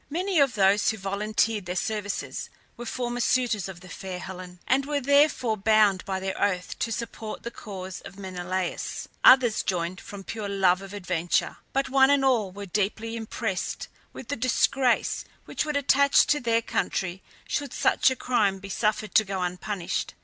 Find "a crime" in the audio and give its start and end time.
18.09-18.57